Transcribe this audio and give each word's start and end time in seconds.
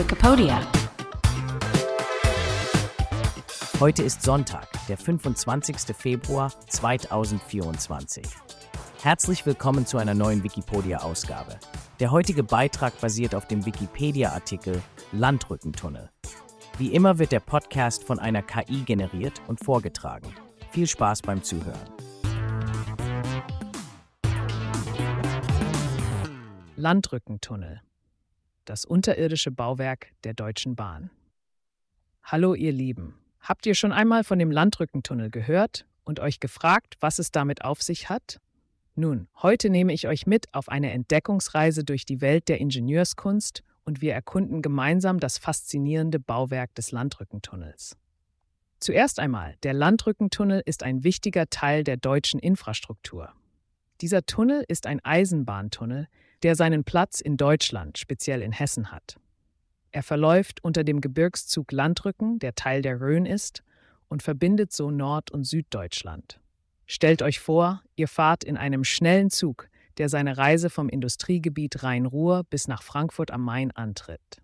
Wikipedia. 0.00 0.58
Heute 3.78 4.02
ist 4.02 4.22
Sonntag, 4.22 4.66
der 4.88 4.96
25. 4.96 5.94
Februar 5.94 6.50
2024. 6.68 8.24
Herzlich 9.02 9.44
willkommen 9.44 9.84
zu 9.84 9.98
einer 9.98 10.14
neuen 10.14 10.42
Wikipedia-Ausgabe. 10.42 11.58
Der 12.00 12.10
heutige 12.10 12.42
Beitrag 12.42 12.98
basiert 12.98 13.34
auf 13.34 13.46
dem 13.46 13.66
Wikipedia-Artikel 13.66 14.80
Landrückentunnel. 15.12 16.08
Wie 16.78 16.94
immer 16.94 17.18
wird 17.18 17.32
der 17.32 17.40
Podcast 17.40 18.02
von 18.04 18.18
einer 18.18 18.40
KI 18.40 18.84
generiert 18.86 19.42
und 19.48 19.62
vorgetragen. 19.62 20.34
Viel 20.70 20.86
Spaß 20.86 21.20
beim 21.20 21.42
Zuhören. 21.42 21.90
Landrückentunnel. 26.76 27.82
Das 28.70 28.84
unterirdische 28.84 29.50
Bauwerk 29.50 30.12
der 30.22 30.32
Deutschen 30.32 30.76
Bahn. 30.76 31.10
Hallo 32.22 32.54
ihr 32.54 32.70
Lieben. 32.70 33.16
Habt 33.40 33.66
ihr 33.66 33.74
schon 33.74 33.90
einmal 33.90 34.22
von 34.22 34.38
dem 34.38 34.52
Landrückentunnel 34.52 35.28
gehört 35.28 35.86
und 36.04 36.20
euch 36.20 36.38
gefragt, 36.38 36.94
was 37.00 37.18
es 37.18 37.32
damit 37.32 37.64
auf 37.64 37.82
sich 37.82 38.08
hat? 38.08 38.40
Nun, 38.94 39.26
heute 39.42 39.70
nehme 39.70 39.92
ich 39.92 40.06
euch 40.06 40.24
mit 40.24 40.54
auf 40.54 40.68
eine 40.68 40.92
Entdeckungsreise 40.92 41.82
durch 41.82 42.04
die 42.04 42.20
Welt 42.20 42.48
der 42.48 42.60
Ingenieurskunst 42.60 43.64
und 43.82 44.02
wir 44.02 44.14
erkunden 44.14 44.62
gemeinsam 44.62 45.18
das 45.18 45.36
faszinierende 45.36 46.20
Bauwerk 46.20 46.72
des 46.76 46.92
Landrückentunnels. 46.92 47.96
Zuerst 48.78 49.18
einmal, 49.18 49.56
der 49.64 49.74
Landrückentunnel 49.74 50.62
ist 50.64 50.84
ein 50.84 51.02
wichtiger 51.02 51.50
Teil 51.50 51.82
der 51.82 51.96
deutschen 51.96 52.38
Infrastruktur. 52.38 53.32
Dieser 54.00 54.26
Tunnel 54.26 54.64
ist 54.68 54.86
ein 54.86 55.04
Eisenbahntunnel, 55.04 56.06
der 56.42 56.56
seinen 56.56 56.84
Platz 56.84 57.20
in 57.20 57.36
Deutschland, 57.36 57.98
speziell 57.98 58.42
in 58.42 58.52
Hessen 58.52 58.90
hat. 58.90 59.16
Er 59.92 60.02
verläuft 60.02 60.62
unter 60.62 60.84
dem 60.84 61.00
Gebirgszug 61.00 61.72
Landrücken, 61.72 62.38
der 62.38 62.54
Teil 62.54 62.82
der 62.82 63.00
Rhön 63.00 63.26
ist, 63.26 63.62
und 64.08 64.22
verbindet 64.22 64.72
so 64.72 64.90
Nord- 64.90 65.30
und 65.30 65.44
Süddeutschland. 65.44 66.40
Stellt 66.86 67.22
euch 67.22 67.40
vor, 67.40 67.82
ihr 67.96 68.08
fahrt 68.08 68.42
in 68.42 68.56
einem 68.56 68.84
schnellen 68.84 69.30
Zug, 69.30 69.68
der 69.98 70.08
seine 70.08 70.38
Reise 70.38 70.70
vom 70.70 70.88
Industriegebiet 70.88 71.82
Rhein-Ruhr 71.82 72.44
bis 72.48 72.68
nach 72.68 72.82
Frankfurt 72.82 73.30
am 73.30 73.42
Main 73.42 73.70
antritt. 73.72 74.42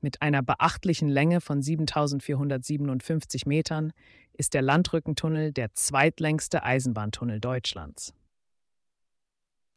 Mit 0.00 0.20
einer 0.22 0.42
beachtlichen 0.42 1.08
Länge 1.08 1.40
von 1.40 1.62
7457 1.62 3.46
Metern 3.46 3.92
ist 4.34 4.54
der 4.54 4.62
Landrückentunnel 4.62 5.52
der 5.52 5.72
zweitlängste 5.72 6.62
Eisenbahntunnel 6.62 7.40
Deutschlands. 7.40 8.12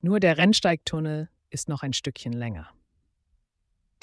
Nur 0.02 0.20
der 0.20 0.38
Rennsteigtunnel 0.38 1.30
ist 1.50 1.70
noch 1.70 1.84
ein 1.84 1.94
Stückchen 1.94 2.34
länger. 2.34 2.70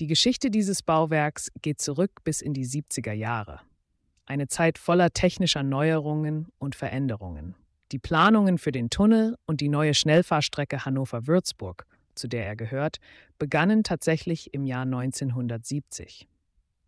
Die 0.01 0.07
Geschichte 0.09 0.51
dieses 0.51 0.83
Bauwerks 0.83 1.53
geht 1.63 1.81
zurück 1.81 2.11
bis 2.25 2.41
in 2.41 2.53
die 2.53 2.67
70er 2.67 3.13
Jahre. 3.13 3.61
Eine 4.27 4.49
Zeit 4.49 4.77
voller 4.79 5.11
technischer 5.13 5.63
Neuerungen 5.63 6.49
und 6.59 6.75
Veränderungen. 6.75 7.55
Die 7.93 8.01
Planungen 8.01 8.59
für 8.59 8.73
den 8.73 8.91
Tunnel 8.91 9.37
und 9.47 9.61
die 9.61 9.69
neue 9.69 9.95
Schnellfahrstrecke 9.95 10.85
Hannover-Würzburg, 10.85 11.87
zu 12.17 12.27
der 12.27 12.45
er 12.45 12.57
gehört, 12.57 12.99
begannen 13.39 13.85
tatsächlich 13.85 14.53
im 14.53 14.65
Jahr 14.65 14.83
1970. 14.83 16.27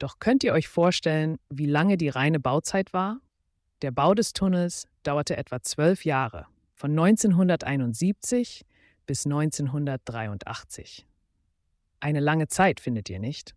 Doch 0.00 0.18
könnt 0.18 0.42
ihr 0.42 0.52
euch 0.52 0.66
vorstellen, 0.66 1.38
wie 1.48 1.66
lange 1.66 1.96
die 1.96 2.08
reine 2.08 2.40
Bauzeit 2.40 2.92
war? 2.92 3.20
Der 3.82 3.92
Bau 3.92 4.14
des 4.14 4.32
Tunnels 4.32 4.88
dauerte 5.04 5.36
etwa 5.36 5.62
zwölf 5.62 6.04
Jahre, 6.04 6.46
von 6.74 6.90
1971 6.90 8.65
bis 9.06 9.24
1983. 9.26 11.06
Eine 12.00 12.20
lange 12.20 12.48
Zeit, 12.48 12.80
findet 12.80 13.08
ihr 13.08 13.18
nicht? 13.18 13.54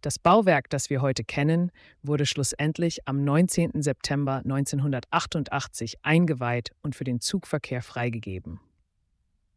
Das 0.00 0.18
Bauwerk, 0.18 0.68
das 0.68 0.90
wir 0.90 1.00
heute 1.00 1.24
kennen, 1.24 1.70
wurde 2.02 2.26
schlussendlich 2.26 3.06
am 3.08 3.24
19. 3.24 3.82
September 3.82 4.42
1988 4.44 5.96
eingeweiht 6.02 6.72
und 6.82 6.94
für 6.94 7.04
den 7.04 7.20
Zugverkehr 7.20 7.80
freigegeben. 7.80 8.60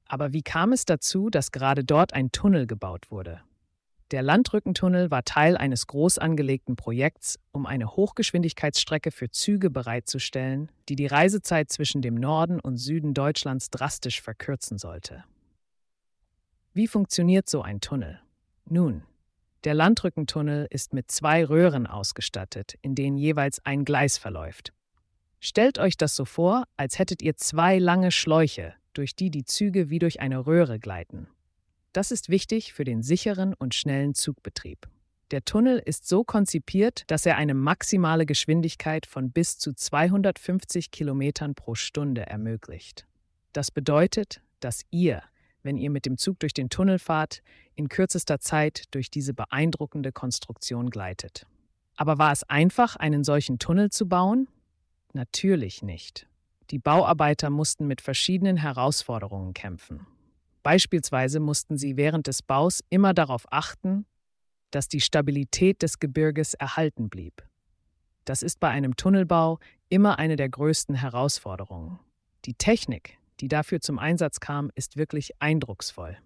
Aber 0.06 0.32
wie 0.32 0.44
kam 0.44 0.72
es 0.72 0.86
dazu, 0.86 1.30
dass 1.30 1.52
gerade 1.52 1.84
dort 1.84 2.14
ein 2.14 2.32
Tunnel 2.32 2.66
gebaut 2.66 3.12
wurde? 3.12 3.42
Der 4.12 4.22
Landrückentunnel 4.22 5.12
war 5.12 5.26
Teil 5.26 5.58
eines 5.58 5.86
groß 5.86 6.18
angelegten 6.18 6.78
Projekts, 6.78 7.40
um 7.52 7.66
eine 7.66 7.88
Hochgeschwindigkeitsstrecke 7.96 9.12
für 9.12 9.30
Züge 9.30 9.70
bereitzustellen, 9.70 10.72
die 10.88 10.96
die 10.96 11.08
Reisezeit 11.08 11.70
zwischen 11.70 12.02
dem 12.02 12.16
Norden 12.16 12.62
und 12.62 12.78
Süden 12.78 13.14
Deutschlands 13.14 13.70
drastisch 13.70 14.22
verkürzen 14.22 14.78
sollte. 14.78 15.26
Wie 16.74 16.88
funktioniert 16.88 17.50
so 17.50 17.62
ein 17.62 17.82
Tunnel? 17.82 18.22
Nun, 18.64 19.04
der 19.66 19.74
Landrückentunnel 19.74 20.68
ist 20.70 20.94
mit 20.94 21.12
zwei 21.12 21.44
Röhren 21.44 21.86
ausgestattet, 21.86 22.76
in 22.82 22.96
denen 22.96 23.18
jeweils 23.18 23.60
ein 23.66 23.84
Gleis 23.84 24.18
verläuft. 24.18 24.72
Stellt 25.42 25.80
euch 25.80 25.98
das 25.98 26.16
so 26.16 26.24
vor, 26.24 26.64
als 26.78 26.98
hättet 26.98 27.22
ihr 27.22 27.36
zwei 27.36 27.78
lange 27.78 28.12
Schläuche, 28.12 28.74
durch 28.94 29.16
die 29.16 29.32
die 29.32 29.44
Züge 29.44 29.90
wie 29.90 30.00
durch 30.00 30.22
eine 30.22 30.46
Röhre 30.46 30.80
gleiten. 30.80 31.28
Das 31.98 32.12
ist 32.12 32.30
wichtig 32.30 32.74
für 32.74 32.84
den 32.84 33.02
sicheren 33.02 33.56
und 33.56 33.74
schnellen 33.74 34.14
Zugbetrieb. 34.14 34.88
Der 35.32 35.44
Tunnel 35.44 35.82
ist 35.84 36.08
so 36.08 36.24
konzipiert, 36.24 37.02
dass 37.08 37.26
er 37.26 37.38
eine 37.38 37.56
maximale 37.56 38.28
Geschwindigkeit 38.28 39.08
von 39.08 39.32
bis 39.32 39.58
zu 39.58 39.74
250 39.74 40.92
Kilometern 40.92 41.56
pro 41.56 41.74
Stunde 41.74 42.28
ermöglicht. 42.28 43.08
Das 43.52 43.72
bedeutet, 43.72 44.42
dass 44.60 44.84
ihr, 44.92 45.24
wenn 45.64 45.76
ihr 45.76 45.90
mit 45.90 46.06
dem 46.06 46.20
Zug 46.20 46.38
durch 46.40 46.54
den 46.54 46.70
Tunnel 46.70 47.00
fahrt, 47.00 47.42
in 47.74 47.90
kürzester 47.90 48.40
Zeit 48.40 48.84
durch 48.92 49.10
diese 49.10 49.34
beeindruckende 49.34 50.12
Konstruktion 50.12 50.92
gleitet. 50.92 51.48
Aber 51.96 52.20
war 52.20 52.32
es 52.32 52.44
einfach, 52.44 52.96
einen 52.96 53.24
solchen 53.24 53.58
Tunnel 53.58 53.90
zu 53.90 54.08
bauen? 54.08 54.48
Natürlich 55.14 55.82
nicht. 55.82 56.28
Die 56.70 56.78
Bauarbeiter 56.78 57.50
mussten 57.50 57.88
mit 57.88 58.02
verschiedenen 58.02 58.58
Herausforderungen 58.58 59.56
kämpfen. 59.56 60.06
Beispielsweise 60.68 61.40
mussten 61.40 61.78
sie 61.78 61.96
während 61.96 62.28
des 62.28 62.42
Baus 62.42 62.84
immer 62.90 63.14
darauf 63.14 63.46
achten, 63.52 64.06
dass 64.70 64.90
die 64.90 65.00
Stabilität 65.00 65.82
des 65.82 66.00
Gebirges 66.00 66.56
erhalten 66.56 67.08
blieb. 67.08 67.42
Das 68.26 68.44
ist 68.44 68.60
bei 68.60 68.68
einem 68.68 68.98
Tunnelbau 68.98 69.60
immer 69.88 70.20
eine 70.20 70.36
der 70.36 70.50
größten 70.50 70.94
Herausforderungen. 70.94 72.00
Die 72.44 72.54
Technik, 72.54 73.18
die 73.40 73.48
dafür 73.48 73.80
zum 73.80 73.98
Einsatz 73.98 74.42
kam, 74.42 74.70
ist 74.76 74.98
wirklich 74.98 75.42
eindrucksvoll. 75.42 76.18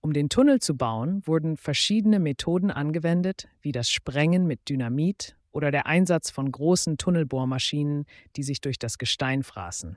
Um 0.00 0.12
den 0.12 0.28
Tunnel 0.28 0.60
zu 0.60 0.76
bauen, 0.76 1.26
wurden 1.26 1.56
verschiedene 1.56 2.20
Methoden 2.20 2.70
angewendet, 2.70 3.48
wie 3.62 3.72
das 3.72 3.90
Sprengen 3.90 4.46
mit 4.46 4.68
Dynamit 4.68 5.36
oder 5.50 5.72
der 5.72 5.86
Einsatz 5.86 6.30
von 6.30 6.52
großen 6.52 6.98
Tunnelbohrmaschinen, 6.98 8.06
die 8.36 8.44
sich 8.44 8.60
durch 8.60 8.78
das 8.78 8.96
Gestein 8.96 9.42
fraßen. 9.42 9.96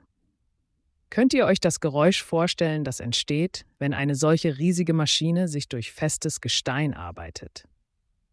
Könnt 1.10 1.32
ihr 1.32 1.46
euch 1.46 1.60
das 1.60 1.80
Geräusch 1.80 2.22
vorstellen, 2.22 2.84
das 2.84 3.00
entsteht, 3.00 3.64
wenn 3.78 3.94
eine 3.94 4.14
solche 4.14 4.58
riesige 4.58 4.92
Maschine 4.92 5.48
sich 5.48 5.68
durch 5.68 5.92
festes 5.92 6.40
Gestein 6.40 6.94
arbeitet? 6.94 7.68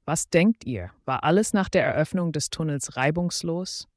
Was 0.06 0.30
denkt 0.30 0.66
ihr, 0.66 0.92
war 1.06 1.24
alles 1.24 1.54
nach 1.54 1.70
der 1.70 1.86
Eröffnung 1.86 2.32
des 2.32 2.50
Tunnels 2.50 2.98
reibungslos? 2.98 3.88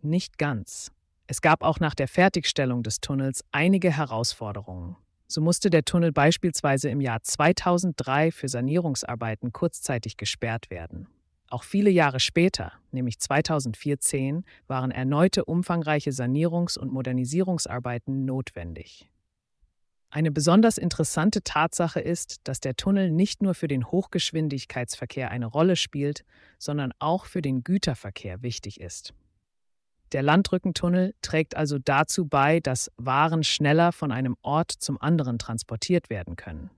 Nicht 0.00 0.38
ganz. 0.38 0.90
Es 1.26 1.42
gab 1.42 1.62
auch 1.62 1.80
nach 1.80 1.94
der 1.94 2.08
Fertigstellung 2.08 2.82
des 2.82 3.00
Tunnels 3.00 3.44
einige 3.52 3.94
Herausforderungen. 3.94 4.96
So 5.26 5.42
musste 5.42 5.68
der 5.68 5.84
Tunnel 5.84 6.10
beispielsweise 6.10 6.88
im 6.88 7.02
Jahr 7.02 7.22
2003 7.22 8.32
für 8.32 8.48
Sanierungsarbeiten 8.48 9.52
kurzzeitig 9.52 10.16
gesperrt 10.16 10.70
werden. 10.70 11.06
Auch 11.50 11.62
viele 11.62 11.90
Jahre 11.90 12.20
später, 12.20 12.72
nämlich 12.92 13.18
2014, 13.18 14.44
waren 14.66 14.90
erneute 14.90 15.46
umfangreiche 15.46 16.10
Sanierungs- 16.10 16.78
und 16.78 16.92
Modernisierungsarbeiten 16.92 18.26
notwendig. 18.26 19.10
Eine 20.10 20.30
besonders 20.30 20.78
interessante 20.78 21.42
Tatsache 21.42 22.00
ist, 22.00 22.40
dass 22.44 22.60
der 22.60 22.76
Tunnel 22.76 23.10
nicht 23.10 23.42
nur 23.42 23.54
für 23.54 23.68
den 23.68 23.86
Hochgeschwindigkeitsverkehr 23.86 25.30
eine 25.30 25.46
Rolle 25.46 25.76
spielt, 25.76 26.24
sondern 26.58 26.92
auch 26.98 27.26
für 27.26 27.42
den 27.42 27.62
Güterverkehr 27.62 28.42
wichtig 28.42 28.80
ist. 28.80 29.12
Der 30.12 30.22
Landrückentunnel 30.22 31.14
trägt 31.20 31.56
also 31.56 31.78
dazu 31.78 32.26
bei, 32.26 32.60
dass 32.60 32.90
Waren 32.96 33.42
schneller 33.42 33.92
von 33.92 34.10
einem 34.10 34.36
Ort 34.40 34.72
zum 34.72 35.00
anderen 35.00 35.38
transportiert 35.38 36.08
werden 36.08 36.36
können. 36.36 36.70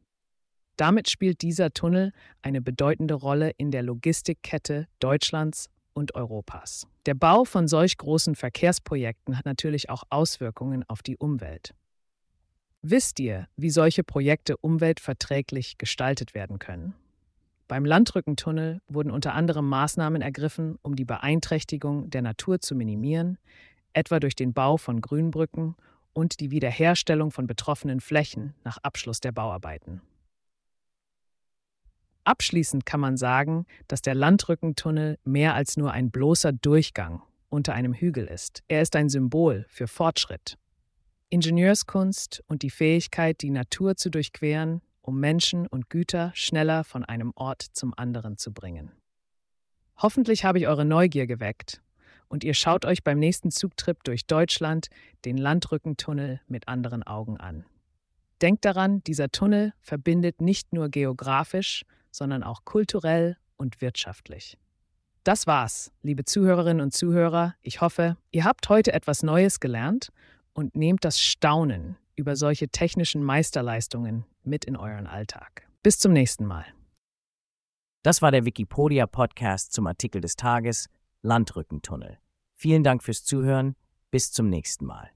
Damit 0.80 1.10
spielt 1.10 1.42
dieser 1.42 1.74
Tunnel 1.74 2.10
eine 2.40 2.62
bedeutende 2.62 3.12
Rolle 3.12 3.50
in 3.58 3.70
der 3.70 3.82
Logistikkette 3.82 4.88
Deutschlands 4.98 5.68
und 5.92 6.14
Europas. 6.14 6.86
Der 7.04 7.12
Bau 7.12 7.44
von 7.44 7.68
solch 7.68 7.98
großen 7.98 8.34
Verkehrsprojekten 8.34 9.36
hat 9.36 9.44
natürlich 9.44 9.90
auch 9.90 10.04
Auswirkungen 10.08 10.82
auf 10.88 11.02
die 11.02 11.18
Umwelt. 11.18 11.74
Wisst 12.80 13.20
ihr, 13.20 13.46
wie 13.56 13.68
solche 13.68 14.02
Projekte 14.02 14.56
umweltverträglich 14.56 15.76
gestaltet 15.76 16.32
werden 16.32 16.58
können? 16.58 16.94
Beim 17.68 17.84
Landrückentunnel 17.84 18.80
wurden 18.88 19.10
unter 19.10 19.34
anderem 19.34 19.68
Maßnahmen 19.68 20.22
ergriffen, 20.22 20.78
um 20.80 20.96
die 20.96 21.04
Beeinträchtigung 21.04 22.08
der 22.08 22.22
Natur 22.22 22.58
zu 22.60 22.74
minimieren, 22.74 23.36
etwa 23.92 24.18
durch 24.18 24.34
den 24.34 24.54
Bau 24.54 24.78
von 24.78 25.02
Grünbrücken 25.02 25.76
und 26.14 26.40
die 26.40 26.50
Wiederherstellung 26.50 27.32
von 27.32 27.46
betroffenen 27.46 28.00
Flächen 28.00 28.54
nach 28.64 28.78
Abschluss 28.78 29.20
der 29.20 29.32
Bauarbeiten. 29.32 30.00
Abschließend 32.30 32.86
kann 32.86 33.00
man 33.00 33.16
sagen, 33.16 33.66
dass 33.88 34.02
der 34.02 34.14
Landrückentunnel 34.14 35.18
mehr 35.24 35.56
als 35.56 35.76
nur 35.76 35.90
ein 35.90 36.12
bloßer 36.12 36.52
Durchgang 36.52 37.22
unter 37.48 37.74
einem 37.74 37.92
Hügel 37.92 38.26
ist. 38.28 38.62
Er 38.68 38.82
ist 38.82 38.94
ein 38.94 39.08
Symbol 39.08 39.66
für 39.68 39.88
Fortschritt, 39.88 40.56
Ingenieurskunst 41.30 42.44
und 42.46 42.62
die 42.62 42.70
Fähigkeit, 42.70 43.42
die 43.42 43.50
Natur 43.50 43.96
zu 43.96 44.10
durchqueren, 44.10 44.80
um 45.02 45.18
Menschen 45.18 45.66
und 45.66 45.90
Güter 45.90 46.30
schneller 46.32 46.84
von 46.84 47.04
einem 47.04 47.32
Ort 47.34 47.62
zum 47.62 47.94
anderen 47.98 48.38
zu 48.38 48.52
bringen. 48.52 48.92
Hoffentlich 49.96 50.44
habe 50.44 50.60
ich 50.60 50.68
eure 50.68 50.84
Neugier 50.84 51.26
geweckt 51.26 51.82
und 52.28 52.44
ihr 52.44 52.54
schaut 52.54 52.84
euch 52.84 53.02
beim 53.02 53.18
nächsten 53.18 53.50
Zugtrip 53.50 54.04
durch 54.04 54.28
Deutschland 54.28 54.86
den 55.24 55.36
Landrückentunnel 55.36 56.40
mit 56.46 56.68
anderen 56.68 57.02
Augen 57.02 57.38
an. 57.38 57.64
Denkt 58.40 58.64
daran, 58.64 59.02
dieser 59.02 59.30
Tunnel 59.30 59.72
verbindet 59.80 60.40
nicht 60.40 60.72
nur 60.72 60.90
geografisch, 60.90 61.84
sondern 62.10 62.42
auch 62.42 62.64
kulturell 62.64 63.36
und 63.56 63.80
wirtschaftlich. 63.80 64.58
Das 65.24 65.46
war's, 65.46 65.92
liebe 66.02 66.24
Zuhörerinnen 66.24 66.82
und 66.82 66.94
Zuhörer. 66.94 67.54
Ich 67.62 67.80
hoffe, 67.80 68.16
ihr 68.30 68.44
habt 68.44 68.68
heute 68.68 68.92
etwas 68.92 69.22
Neues 69.22 69.60
gelernt 69.60 70.10
und 70.54 70.74
nehmt 70.74 71.04
das 71.04 71.20
Staunen 71.20 71.96
über 72.16 72.36
solche 72.36 72.68
technischen 72.68 73.22
Meisterleistungen 73.22 74.24
mit 74.42 74.64
in 74.64 74.76
euren 74.76 75.06
Alltag. 75.06 75.66
Bis 75.82 75.98
zum 75.98 76.12
nächsten 76.12 76.46
Mal. 76.46 76.66
Das 78.02 78.22
war 78.22 78.30
der 78.30 78.44
Wikipedia 78.44 79.06
Podcast 79.06 79.72
zum 79.72 79.86
Artikel 79.86 80.20
des 80.20 80.36
Tages 80.36 80.88
Landrückentunnel. 81.22 82.18
Vielen 82.54 82.82
Dank 82.82 83.02
fürs 83.02 83.24
Zuhören. 83.24 83.74
Bis 84.10 84.32
zum 84.32 84.48
nächsten 84.48 84.84
Mal. 84.84 85.08